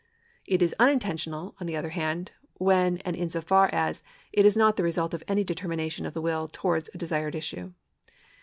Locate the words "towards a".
6.47-6.97